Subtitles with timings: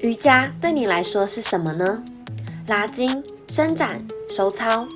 [0.00, 2.00] 瑜伽对你来说是什么呢？
[2.68, 4.00] 拉筋、伸展、
[4.30, 4.86] 收操。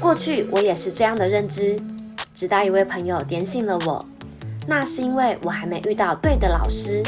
[0.00, 1.76] 过去我也是这样的认知，
[2.32, 4.04] 直到一位朋友点醒了我。
[4.68, 7.02] 那是因为我还没遇到对的老师。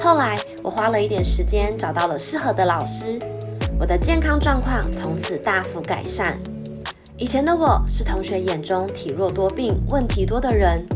[0.00, 3.18] 后来我花了一点时间找到了适合的老师，
[3.78, 6.38] 我的健康状况从此大幅改善。
[7.18, 10.86] 以前的我是同学眼中体弱多病、问题多的人。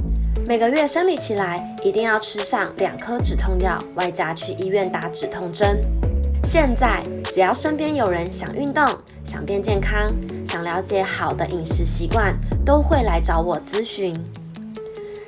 [0.48, 5.80] 每个月生理期来，一定要吃上两颗止痛药，外加去医院打止痛针。
[6.44, 8.84] 现在只要身边有人想运动、
[9.24, 10.08] 想变健康、
[10.46, 12.32] 想了解好的饮食习惯，
[12.64, 14.14] 都会来找我咨询。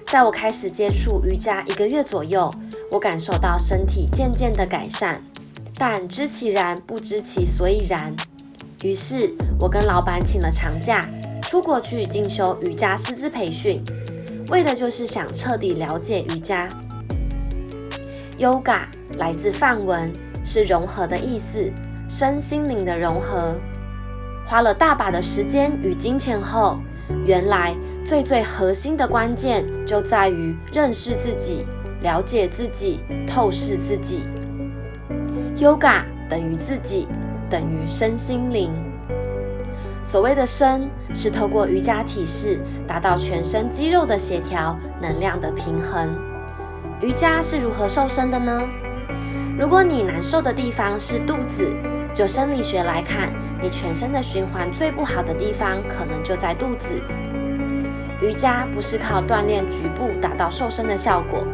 [0.07, 2.49] 在我开始接触瑜伽一个月左右，
[2.93, 5.21] 我感受到身体渐渐的改善，
[5.75, 8.15] 但知其然不知其所以然。
[8.85, 11.05] 于是，我跟老板请了长假，
[11.43, 13.83] 出国去进修瑜伽师资培训。
[14.51, 16.67] 为的就是想彻底了解瑜伽。
[18.39, 18.81] Yoga
[19.19, 20.11] 来自梵文，
[20.45, 21.71] 是融合的意思，
[22.09, 23.55] 身心灵的融合。
[24.47, 26.79] 花了大把的时间与金钱后，
[27.27, 27.75] 原来
[28.07, 31.67] 最最核心的关键就在于认识自己、
[32.01, 34.23] 了解自己、透视自己。
[35.59, 37.07] Yoga 等于自己，
[37.51, 38.73] 等于身心灵。
[40.11, 46.09] 所谓的身，是透过瑜伽体式达到全身肌肉的协调、能量的平衡。
[47.03, 48.67] 瑜伽是如何瘦身的呢？
[49.59, 51.71] 如果你难受的地方是肚子，
[52.15, 56.89] 就生理学来看，你全身的循环最不好的地方可能就在肚子。
[58.23, 61.47] 瑜伽不是靠锻炼局部达到瘦身的效果，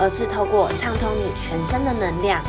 [0.00, 2.42] 而是透过畅通你全身的能量，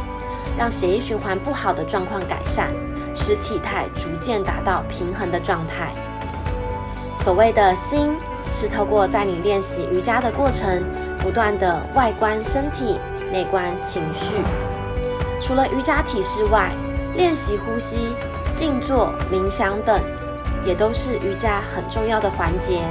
[0.58, 2.74] 让血液循环不好的状况改善。
[3.16, 5.92] 使体态逐渐达到平衡的状态。
[7.24, 8.16] 所谓的心，
[8.52, 10.84] 是透过在你练习瑜伽的过程，
[11.20, 13.00] 不断的外观身体、
[13.32, 14.36] 内观情绪。
[15.42, 16.72] 除了瑜伽体式外，
[17.16, 18.16] 练习呼吸、
[18.54, 20.00] 静坐、冥想等，
[20.66, 22.84] 也都是瑜伽很重要的环节。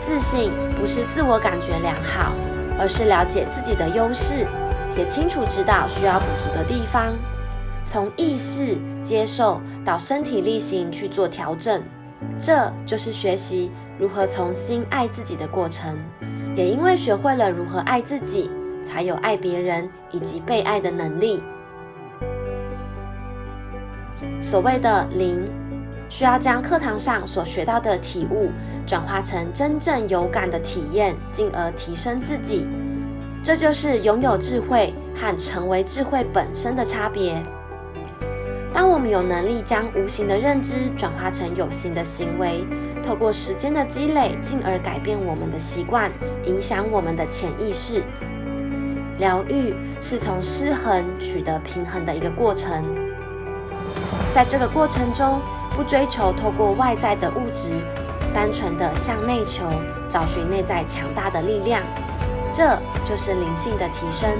[0.00, 2.32] 自信不是自我感觉良好，
[2.78, 4.46] 而是了解自己的优势，
[4.96, 7.12] 也清楚知道需要补足的地方。
[7.90, 11.82] 从意识接受到身体力行去做调整，
[12.38, 13.68] 这就是学习
[13.98, 15.98] 如何从新爱自己的过程。
[16.54, 18.48] 也因为学会了如何爱自己，
[18.84, 21.42] 才有爱别人以及被爱的能力。
[24.40, 25.50] 所谓的灵，
[26.08, 28.52] 需要将课堂上所学到的体悟
[28.86, 32.68] 转化成真正有感的体验，进而提升自己。
[33.42, 37.44] 这就是拥有智慧和成为智慧本身的差别。
[38.80, 42.64] 当我们有能力将无形的认知转化成有形的行为，
[43.02, 46.10] 透过时间的积累，进而改变我们的习惯，
[46.46, 48.02] 影响我们的潜意识。
[49.18, 52.82] 疗愈是从失衡取得平衡的一个过程，
[54.32, 55.42] 在这个过程中，
[55.76, 57.68] 不追求透过外在的物质，
[58.32, 59.66] 单纯的向内求，
[60.08, 61.82] 找寻内在强大的力量，
[62.50, 64.30] 这就是灵性的提升。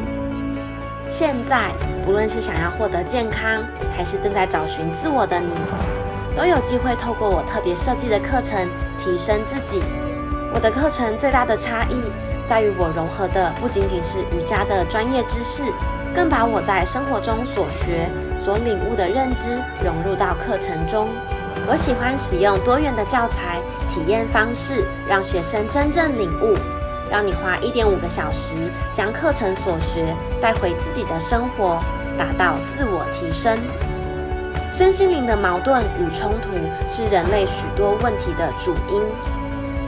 [1.11, 1.73] 现在，
[2.05, 3.65] 不论是想要获得健康，
[3.97, 5.51] 还是正在找寻自我的你，
[6.37, 9.83] 都有机会透过我特别设计的课程提升自己。
[10.55, 12.01] 我的课程最大的差异
[12.47, 15.65] 在于，我融合的不仅仅是瑜伽的专业知识，
[16.15, 18.09] 更把我在生活中所学、
[18.45, 21.09] 所领悟的认知融入到课程中。
[21.67, 23.59] 我喜欢使用多元的教材
[23.93, 26.55] 体验方式，让学生真正领悟。
[27.11, 28.55] 让你花一点五个小时，
[28.95, 31.81] 将课程所学带回自己的生活，
[32.17, 33.59] 达到自我提升。
[34.71, 36.51] 身心灵的矛盾与冲突
[36.89, 39.03] 是人类许多问题的主因。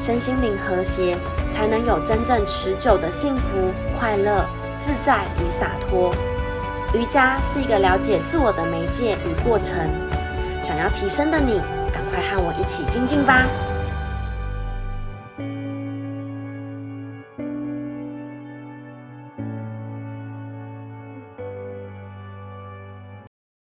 [0.00, 1.16] 身心灵和谐，
[1.52, 4.44] 才能有真正持久的幸福、快乐、
[4.80, 6.12] 自在与洒脱。
[6.92, 9.78] 瑜伽是一个了解自我的媒介与过程。
[10.60, 11.60] 想要提升的你，
[11.92, 13.46] 赶快和我一起精进吧！